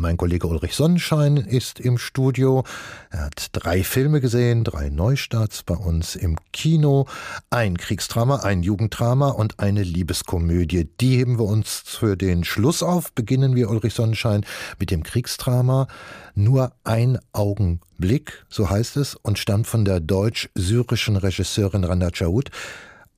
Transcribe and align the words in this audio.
Mein 0.00 0.16
Kollege 0.16 0.46
Ulrich 0.46 0.74
Sonnenschein 0.76 1.36
ist 1.36 1.78
im 1.78 1.98
Studio. 1.98 2.64
Er 3.10 3.26
hat 3.26 3.48
drei 3.52 3.84
Filme 3.84 4.22
gesehen, 4.22 4.64
drei 4.64 4.88
Neustarts 4.88 5.62
bei 5.62 5.74
uns 5.74 6.16
im 6.16 6.38
Kino. 6.54 7.06
Ein 7.50 7.76
Kriegsdrama, 7.76 8.36
ein 8.36 8.62
Jugenddrama 8.62 9.28
und 9.28 9.60
eine 9.60 9.82
Liebeskomödie. 9.82 10.88
Die 11.02 11.18
heben 11.18 11.38
wir 11.38 11.44
uns 11.44 11.82
für 11.84 12.16
den 12.16 12.44
Schluss 12.44 12.82
auf. 12.82 13.12
Beginnen 13.12 13.54
wir, 13.54 13.68
Ulrich 13.68 13.92
Sonnenschein, 13.92 14.46
mit 14.78 14.90
dem 14.90 15.02
Kriegsdrama. 15.02 15.86
Nur 16.34 16.72
ein 16.82 17.18
Augenblick, 17.34 18.46
so 18.48 18.70
heißt 18.70 18.96
es, 18.96 19.16
und 19.16 19.38
stammt 19.38 19.66
von 19.66 19.84
der 19.84 20.00
deutsch-syrischen 20.00 21.16
Regisseurin 21.16 21.84
Randa 21.84 22.10
Chaoud. 22.10 22.50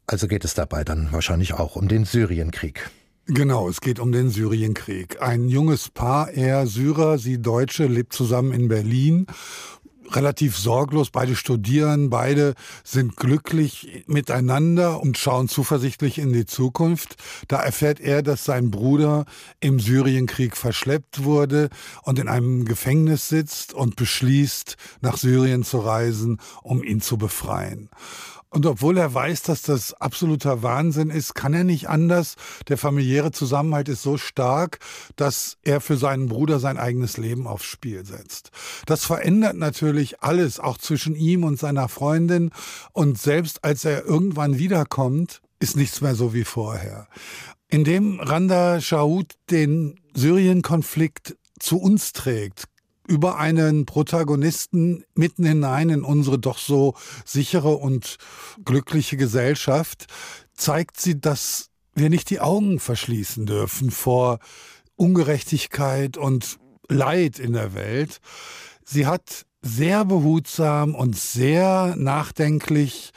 Also 0.08 0.26
geht 0.26 0.44
es 0.44 0.54
dabei 0.54 0.82
dann 0.82 1.12
wahrscheinlich 1.12 1.54
auch 1.54 1.76
um 1.76 1.86
den 1.86 2.04
Syrienkrieg. 2.04 2.90
Genau, 3.27 3.68
es 3.68 3.80
geht 3.80 4.00
um 4.00 4.11
den 4.11 4.30
Syrienkrieg. 4.30 5.22
Ein 5.22 5.48
junges 5.48 5.89
Paar, 5.89 6.30
er 6.30 6.66
Syrer, 6.66 7.18
sie 7.18 7.41
Deutsche, 7.41 7.86
lebt 7.86 8.12
zusammen 8.12 8.52
in 8.52 8.67
Berlin. 8.67 9.26
Relativ 10.11 10.58
sorglos, 10.58 11.11
beide 11.11 11.36
studieren, 11.36 12.11
beide 12.11 12.54
sind 12.82 13.16
glücklich 13.16 14.04
miteinander 14.08 15.00
und 15.00 15.18
schauen 15.18 15.49
zuversichtlich 15.49 16.18
in 16.18 16.32
die 16.32 16.46
Zukunft. 16.46 17.14
Da 17.46 17.63
erfährt 17.63 18.00
er, 18.00 18.22
dass 18.22 18.44
sein 18.44 18.72
Bruder 18.72 19.25
im 19.61 19.79
Syrienkrieg 19.79 20.57
verschleppt 20.57 21.22
wurde 21.22 21.68
und 22.02 22.18
in 22.18 22.27
einem 22.27 22.64
Gefängnis 22.64 23.29
sitzt 23.29 23.72
und 23.72 23.94
beschließt, 23.94 24.77
nach 25.00 25.16
Syrien 25.16 25.63
zu 25.63 25.79
reisen, 25.79 26.41
um 26.63 26.82
ihn 26.82 27.00
zu 27.00 27.18
befreien. 27.18 27.89
Und 28.52 28.66
obwohl 28.66 28.98
er 28.98 29.14
weiß, 29.14 29.44
dass 29.44 29.62
das 29.62 29.94
absoluter 29.94 30.62
Wahnsinn 30.62 31.08
ist, 31.08 31.34
kann 31.34 31.54
er 31.54 31.64
nicht 31.64 31.88
anders. 31.88 32.36
Der 32.69 32.77
familiäre 32.77 33.33
Zusammenhalt 33.33 33.88
ist 33.88 34.02
so 34.02 34.19
stark, 34.19 34.78
dass 35.16 35.56
er 35.62 35.80
für 35.80 35.97
seinen 35.97 36.28
Bruder 36.28 36.60
sein 36.60 36.77
eigenes 36.77 37.16
Leben 37.16 37.46
aufs 37.46 37.64
Spiel 37.64 38.05
setzt. 38.05 38.50
Das 38.84 39.06
verändert 39.06 39.56
natürlich 39.56 40.20
alles, 40.22 40.60
auch 40.60 40.77
zwischen 40.77 41.14
ihm 41.14 41.44
und 41.44 41.58
seiner 41.58 41.88
Freundin. 41.88 42.50
Und 42.92 43.18
selbst 43.18 43.64
als 43.64 43.86
er 43.86 44.04
irgendwann 44.04 44.58
wiederkommt, 44.58 45.40
ist 45.58 45.74
nichts 45.74 46.02
mehr 46.02 46.14
so 46.14 46.34
wie 46.34 46.44
vorher. 46.44 47.08
Indem 47.68 48.20
Randa 48.20 48.82
Shahoud 48.82 49.32
den 49.50 49.98
Syrien-Konflikt 50.12 51.38
zu 51.58 51.78
uns 51.78 52.12
trägt, 52.12 52.64
über 53.12 53.36
einen 53.36 53.84
Protagonisten 53.84 55.05
mitten 55.14 55.44
hinein 55.44 55.91
in 55.91 56.02
unsere 56.02 56.38
doch 56.38 56.56
so 56.56 56.94
sichere 57.27 57.77
und 57.77 58.16
glückliche 58.64 59.18
Gesellschaft, 59.18 60.06
zeigt 60.55 60.98
sie, 60.98 61.20
dass 61.20 61.68
wir 61.94 62.08
nicht 62.08 62.30
die 62.30 62.40
Augen 62.40 62.80
verschließen 62.80 63.44
dürfen 63.44 63.90
vor 63.90 64.38
Ungerechtigkeit 64.96 66.16
und 66.16 66.58
Leid 66.88 67.38
in 67.38 67.52
der 67.52 67.74
Welt. 67.74 68.20
Sie 68.83 69.06
hat 69.06 69.44
sehr 69.60 70.06
behutsam 70.06 70.94
und 70.94 71.14
sehr 71.14 71.94
nachdenklich 71.98 73.10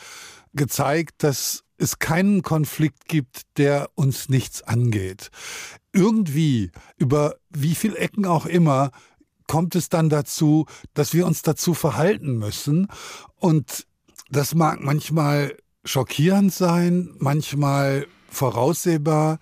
gezeigt, 0.54 1.24
dass 1.24 1.64
es 1.78 2.00
keinen 2.00 2.42
Konflikt 2.42 3.08
gibt, 3.08 3.44
der 3.58 3.90
uns 3.96 4.28
nichts 4.28 4.62
angeht. 4.62 5.30
Irgendwie, 5.94 6.72
über 6.98 7.36
wie 7.50 7.76
viele 7.76 7.98
Ecken 7.98 8.26
auch 8.26 8.46
immer, 8.46 8.92
kommt 9.48 9.76
es 9.76 9.90
dann 9.90 10.10
dazu, 10.10 10.66
dass 10.94 11.14
wir 11.14 11.26
uns 11.26 11.42
dazu 11.42 11.74
verhalten 11.74 12.38
müssen. 12.38 12.88
Und 13.36 13.86
das 14.30 14.56
mag 14.56 14.80
manchmal 14.82 15.56
schockierend 15.84 16.54
sein, 16.54 17.10
manchmal 17.20 18.08
voraussehbar. 18.30 19.40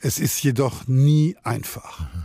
Es 0.00 0.18
ist 0.18 0.42
jedoch 0.42 0.86
nie 0.88 1.36
einfach. 1.44 2.00
Mhm. 2.00 2.22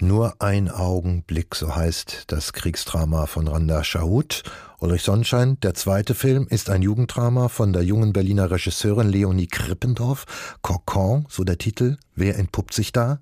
Nur 0.00 0.40
ein 0.40 0.68
Augenblick, 0.68 1.54
so 1.54 1.74
heißt 1.74 2.24
das 2.26 2.52
Kriegsdrama 2.52 3.26
von 3.26 3.46
Randa 3.46 3.84
Shahut. 3.84 4.42
Ulrich 4.80 5.02
Sonnenschein, 5.02 5.58
der 5.60 5.74
zweite 5.74 6.14
Film, 6.14 6.46
ist 6.48 6.70
ein 6.70 6.82
Jugenddrama 6.82 7.48
von 7.48 7.72
der 7.72 7.82
jungen 7.84 8.12
Berliner 8.12 8.50
Regisseurin 8.50 9.08
Leonie 9.08 9.46
Krippendorf. 9.46 10.56
Cocon, 10.62 11.26
so 11.28 11.44
der 11.44 11.58
Titel. 11.58 11.98
Wer 12.14 12.36
entpuppt 12.38 12.74
sich 12.74 12.92
da? 12.92 13.20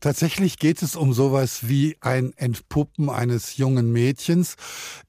Tatsächlich 0.00 0.58
geht 0.58 0.82
es 0.82 0.96
um 0.96 1.12
sowas 1.12 1.68
wie 1.68 1.96
ein 2.00 2.32
Entpuppen 2.36 3.10
eines 3.10 3.56
jungen 3.56 3.92
Mädchens. 3.92 4.56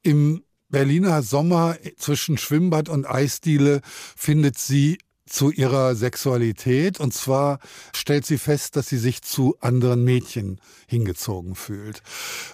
Im 0.01 0.43
Berliner 0.69 1.21
Sommer 1.21 1.77
zwischen 1.97 2.37
Schwimmbad 2.37 2.89
und 2.89 3.09
Eisdiele 3.09 3.81
findet 4.15 4.57
sie 4.57 4.97
zu 5.27 5.51
ihrer 5.51 5.95
Sexualität. 5.95 6.99
Und 6.99 7.13
zwar 7.13 7.59
stellt 7.95 8.25
sie 8.25 8.37
fest, 8.37 8.75
dass 8.75 8.87
sie 8.87 8.97
sich 8.97 9.21
zu 9.21 9.57
anderen 9.59 10.03
Mädchen 10.03 10.59
hingezogen 10.87 11.55
fühlt. 11.55 12.01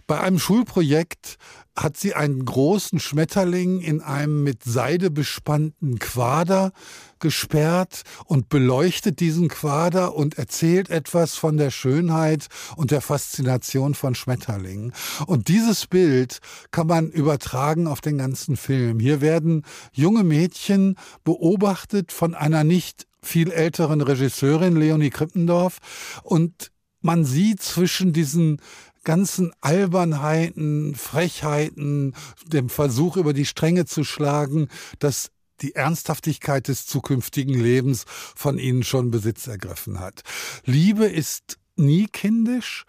Bei 0.08 0.20
einem 0.20 0.40
Schulprojekt 0.40 1.38
hat 1.76 1.98
sie 1.98 2.14
einen 2.14 2.46
großen 2.46 3.00
Schmetterling 3.00 3.82
in 3.82 4.02
einem 4.02 4.44
mit 4.44 4.64
Seide 4.64 5.10
bespannten 5.10 5.98
Quader 5.98 6.72
gesperrt 7.20 8.04
und 8.26 8.50
beleuchtet 8.50 9.20
diesen 9.20 9.48
Quader 9.48 10.16
und 10.16 10.38
erzählt 10.38 10.90
etwas 10.90 11.36
von 11.36 11.58
der 11.58 11.72
Schönheit 11.72 12.48
und 12.76 12.92
der 12.92 13.02
Faszination 13.02 13.96
von 13.96 14.14
Schmetterlingen. 14.14 14.94
Und 15.26 15.48
dieses 15.48 15.88
Bild 15.88 16.40
kann 16.72 16.88
man 16.88 17.10
übertragen 17.10 17.88
auf 17.88 18.02
den 18.02 18.18
ganzen 18.18 18.56
Film. 18.56 19.00
Hier 19.00 19.22
werden 19.22 19.64
junge 19.94 20.24
Mädchen 20.24 20.96
beobachtet 21.24 22.12
von 22.12 22.36
einer 22.36 22.64
nicht 22.64 23.08
viel 23.22 23.52
älteren 23.52 24.02
Regisseurin, 24.02 24.76
Leonie 24.76 25.10
Krippendorf, 25.10 25.80
und 26.24 26.72
man 27.02 27.26
sieht 27.26 27.62
zwischen 27.62 28.14
diesen 28.14 28.62
ganzen 29.04 29.54
Albernheiten, 29.62 30.96
Frechheiten, 30.96 32.14
dem 32.46 32.70
Versuch 32.70 33.18
über 33.18 33.34
die 33.34 33.46
Stränge 33.46 33.86
zu 33.86 34.04
schlagen, 34.04 34.70
dass 35.00 35.32
die 35.62 35.76
Ernsthaftigkeit 35.76 36.68
des 36.68 36.86
zukünftigen 36.86 37.54
Lebens 37.54 38.06
von 38.08 38.58
ihnen 38.58 38.84
schon 38.84 39.12
Besitz 39.12 39.48
ergriffen 39.48 40.00
hat. 40.00 40.24
Liebe 40.66 41.06
ist 41.06 41.58
nie 41.76 42.08
kindisch, 42.08 42.86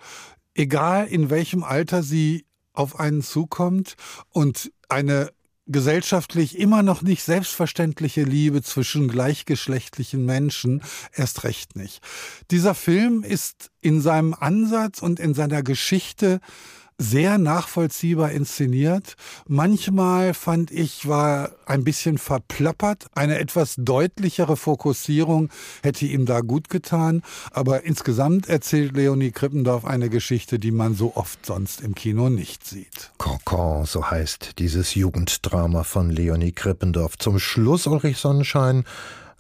egal 0.55 1.07
in 1.07 1.31
welchem 1.31 1.63
Alter 1.63 2.03
sie 2.03 2.47
auf 2.73 2.99
einen 2.99 3.23
zukommt 3.23 3.95
und 4.31 4.73
eine 4.89 5.31
gesellschaftlich 5.67 6.59
immer 6.59 6.83
noch 6.83 7.03
nicht 7.03 7.23
selbstverständliche 7.23 8.23
Liebe 8.23 8.63
zwischen 8.63 9.09
gleichgeschlechtlichen 9.09 10.25
Menschen 10.25 10.83
erst 11.13 11.45
recht 11.45 11.77
nicht. 11.77 12.01
Dieser 12.51 12.75
Film 12.75 13.23
ist 13.23 13.71
in 13.81 14.01
seinem 14.01 14.35
Ansatz 14.35 15.01
und 15.01 15.21
in 15.21 15.35
seiner 15.35 15.63
Geschichte 15.63 16.41
sehr 16.99 17.39
nachvollziehbar 17.39 18.31
inszeniert. 18.31 19.15
Manchmal 19.47 20.35
fand 20.35 20.71
ich, 20.71 21.09
war 21.09 21.51
ein 21.67 21.85
bisschen 21.85 22.19
verplappert. 22.19 23.07
Eine 23.15 23.39
etwas 23.39 23.75
deutlichere 23.79 24.57
Fokussierung 24.57 25.51
hätte 25.83 26.07
ihm 26.07 26.27
da 26.27 26.41
gut 26.41 26.69
getan. 26.69 27.23
Aber 27.51 27.85
insgesamt 27.85 28.49
erzählt 28.49 28.97
Leonie 28.97 29.33
Krippendorf 29.33 29.85
eine 29.85 30.09
Geschichte, 30.09 30.59
die 30.59 30.71
man 30.71 30.95
so 30.95 31.17
oft 31.17 31.45
sonst 31.45 31.81
im 31.81 31.95
Kino 31.95 32.29
nicht 32.29 32.67
sieht. 32.67 33.13
Cancan, 33.19 33.85
so 33.87 34.11
heißt 34.11 34.59
dieses 34.59 34.95
Jugenddrama 34.95 35.83
von 35.83 36.11
Leonie 36.11 36.53
Krippendorf. 36.53 37.19
Zum 37.19 37.39
Schluss, 37.39 37.87
Ulrich 37.87 38.19
Sonnenschein, 38.19 38.85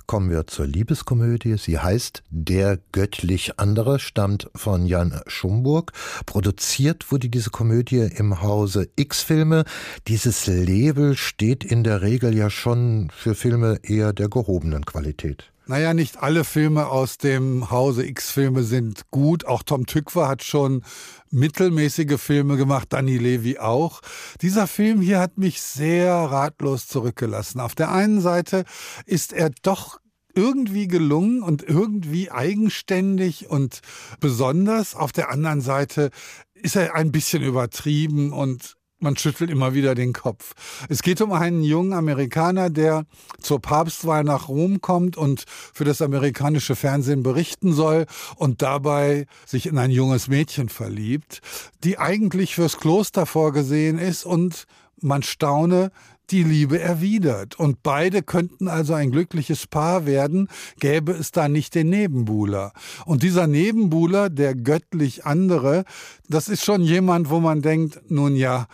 kommen 0.06 0.31
wir 0.31 0.47
zur 0.47 0.66
Liebeskomödie. 0.66 1.56
Sie 1.56 1.78
heißt 1.78 2.22
Der 2.31 2.78
göttlich 2.92 3.59
andere, 3.59 3.98
stammt 3.98 4.50
von 4.54 4.87
Jan 4.87 5.20
Schumburg. 5.26 5.92
Produziert 6.26 7.10
wurde 7.10 7.28
diese 7.28 7.50
Komödie 7.50 8.09
im 8.14 8.43
Hause 8.43 8.88
X-Filme. 8.97 9.64
Dieses 10.09 10.47
Label 10.47 11.16
steht 11.16 11.64
in 11.64 11.84
der 11.84 12.03
Regel 12.03 12.37
ja 12.37 12.50
schon 12.50 13.10
für 13.14 13.34
Filme 13.34 13.78
eher 13.82 14.12
der 14.12 14.28
gehobenen 14.28 14.84
Qualität. 14.84 15.53
Naja, 15.66 15.94
nicht 15.94 16.22
alle 16.22 16.44
Filme 16.44 16.88
aus 16.88 17.16
dem 17.16 17.70
Hause 17.70 18.06
X-Filme 18.06 18.64
sind 18.64 19.10
gut. 19.10 19.47
Auch 19.47 19.62
Tom 19.62 19.86
Tückwer 19.86 20.28
hat 20.28 20.44
schon 20.44 20.84
mittelmäßige 21.30 22.20
Filme 22.20 22.58
gemacht, 22.58 22.88
Danny 22.91 23.16
Levy 23.16 23.58
auch. 23.58 24.02
Dieser 24.43 24.66
Film 24.66 25.00
hier 25.00 25.20
hat 25.20 25.38
mich 25.38 25.62
sehr 25.62 26.12
ratlos 26.12 26.87
zurückgelassen. 26.87 27.61
Auf 27.61 27.75
der 27.75 27.90
einen 27.90 28.20
Seite 28.20 28.64
ist 29.06 29.32
er 29.32 29.50
doch 29.62 30.00
irgendwie 30.34 30.87
gelungen 30.87 31.43
und 31.43 31.62
irgendwie 31.62 32.31
eigenständig 32.31 33.49
und 33.49 33.81
besonders. 34.20 34.94
Auf 34.94 35.12
der 35.12 35.31
anderen 35.31 35.62
Seite 35.62 36.10
ist 36.52 36.76
er 36.76 36.94
ein 36.94 37.10
bisschen 37.10 37.43
übertrieben 37.43 38.34
und 38.34 38.76
man 39.05 39.17
schüttelt 39.17 39.51
immer 39.51 39.75
wieder 39.75 39.95
den 39.95 40.12
Kopf. 40.12 40.55
Es 40.89 41.03
geht 41.03 41.21
um 41.21 41.31
einen 41.33 41.62
jungen 41.62 41.93
Amerikaner, 41.93 42.71
der 42.71 43.05
zur 43.39 43.61
Papstwahl 43.61 44.25
nach 44.25 44.49
Rom 44.49 44.81
kommt 44.81 45.17
und 45.17 45.45
für 45.47 45.85
das 45.85 46.03
amerikanische 46.03 46.75
Fernsehen 46.75 47.23
berichten 47.23 47.73
soll 47.73 48.06
und 48.35 48.62
dabei 48.62 49.27
sich 49.47 49.67
in 49.67 49.79
ein 49.79 49.93
junges 49.93 50.27
Mädchen 50.27 50.69
verliebt, 50.69 51.41
die 51.85 51.99
eigentlich 51.99 52.56
fürs 52.56 52.79
Kloster 52.79 53.27
vorgesehen 53.27 53.99
ist 53.99 54.25
und 54.25 54.67
man 55.01 55.23
staune, 55.23 55.93
die 56.31 56.43
Liebe 56.43 56.81
erwidert. 56.81 57.59
Und 57.59 57.82
beide 57.82 58.23
könnten 58.23 58.69
also 58.69 58.94
ein 58.94 59.11
glückliches 59.11 59.67
Paar 59.67 60.06
werden, 60.06 60.49
gäbe 60.79 61.12
es 61.12 61.31
da 61.31 61.49
nicht 61.49 61.75
den 61.75 61.91
Nebenbuhler. 61.91 62.73
Und 63.05 63.23
dieser 63.23 63.47
Nebenbuhler, 63.47 64.31
der 64.31 64.55
göttlich 64.55 65.26
andere, 65.26 65.85
das 66.29 66.49
ist 66.49 66.65
schon 66.65 66.82
jemand, 66.82 67.31
wo 67.31 67.41
man 67.41 67.62
denkt, 67.62 68.00
nun 68.09 68.37
ja, 68.37 68.67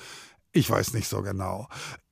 ich 0.53 0.69
weiß 0.69 0.95
nicht 0.95 1.09
so 1.09 1.23
genau. 1.23 1.69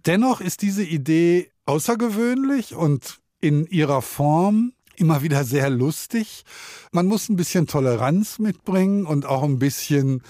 Dennoch 0.06 0.40
ist 0.40 0.62
diese 0.62 0.84
Idee 0.84 1.50
außergewöhnlich 1.66 2.74
und 2.74 3.20
in 3.40 3.66
ihrer 3.66 4.02
Form 4.02 4.72
immer 4.96 5.22
wieder 5.22 5.44
sehr 5.44 5.70
lustig. 5.70 6.44
Man 6.92 7.06
muss 7.06 7.28
ein 7.28 7.36
bisschen 7.36 7.66
Toleranz 7.66 8.38
mitbringen 8.38 9.06
und 9.06 9.26
auch 9.26 9.42
ein 9.42 9.58
bisschen 9.58 10.22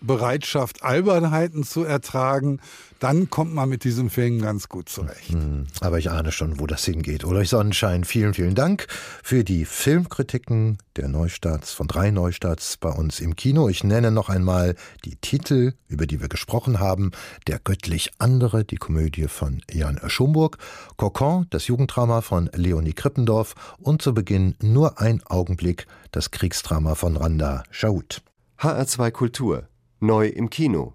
Bereitschaft, 0.00 0.82
Albernheiten 0.82 1.64
zu 1.64 1.84
ertragen, 1.84 2.60
dann 3.00 3.30
kommt 3.30 3.54
man 3.54 3.68
mit 3.68 3.84
diesem 3.84 4.10
Film 4.10 4.40
ganz 4.40 4.68
gut 4.68 4.88
zurecht. 4.88 5.32
Hm, 5.32 5.66
aber 5.80 5.98
ich 5.98 6.10
ahne 6.10 6.32
schon, 6.32 6.60
wo 6.60 6.66
das 6.66 6.84
hingeht. 6.84 7.24
Ulrich 7.24 7.48
Sonnenschein, 7.48 8.04
vielen, 8.04 8.34
vielen 8.34 8.54
Dank 8.54 8.86
für 9.22 9.42
die 9.42 9.64
Filmkritiken 9.64 10.78
der 10.96 11.08
Neustarts, 11.08 11.72
von 11.72 11.88
drei 11.88 12.10
Neustarts 12.10 12.76
bei 12.76 12.90
uns 12.90 13.20
im 13.20 13.36
Kino. 13.36 13.68
Ich 13.68 13.84
nenne 13.84 14.10
noch 14.10 14.28
einmal 14.28 14.74
die 15.04 15.16
Titel, 15.16 15.72
über 15.88 16.06
die 16.06 16.20
wir 16.20 16.28
gesprochen 16.28 16.78
haben. 16.78 17.12
Der 17.46 17.58
göttlich 17.58 18.10
andere, 18.18 18.64
die 18.64 18.76
Komödie 18.76 19.28
von 19.28 19.62
Jan 19.70 19.98
Schomburg, 20.06 20.58
Cocon, 20.96 21.46
das 21.48 21.66
Jugenddrama 21.68 22.20
von 22.20 22.50
Leonie 22.54 22.92
Krippendorf 22.92 23.54
und 23.78 24.02
zu 24.02 24.12
Beginn 24.12 24.56
nur 24.60 25.00
ein 25.00 25.22
Augenblick, 25.24 25.86
das 26.12 26.30
Kriegsdrama 26.30 26.94
von 26.94 27.16
Randa 27.16 27.62
Schaut. 27.70 28.22
HR2 28.58 29.10
Kultur 29.10 29.69
Neu 30.02 30.28
im 30.28 30.48
Kino. 30.48 30.94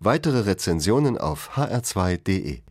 Weitere 0.00 0.40
Rezensionen 0.40 1.16
auf 1.16 1.50
hr2.de 1.56 2.62